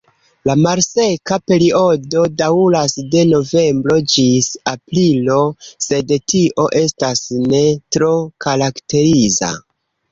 [0.49, 5.39] La malseka periodo daŭras de novembro ĝis aprilo,
[5.89, 7.65] sed tio estas ne
[7.97, 8.15] tro
[8.49, 9.55] karakteriza.